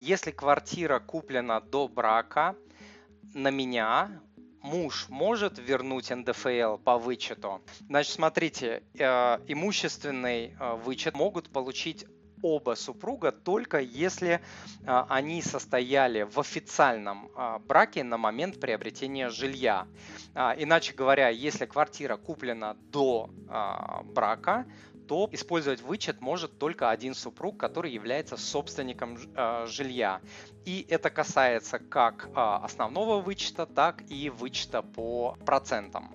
[0.00, 2.56] Если квартира куплена до брака,
[3.34, 4.22] на меня
[4.62, 7.60] муж может вернуть НДФЛ по вычету.
[7.86, 9.04] Значит, смотрите, э,
[9.46, 12.06] имущественный э, вычет могут получить
[12.42, 14.40] оба супруга только если
[14.86, 19.86] а, они состояли в официальном а, браке на момент приобретения жилья.
[20.34, 23.30] А, иначе говоря, если квартира куплена до
[24.14, 24.66] брака,
[25.08, 29.18] то использовать вычет может только один супруг, который является собственником
[29.66, 30.20] жилья.
[30.64, 36.14] И это касается как основного вычета, так и вычета по процентам.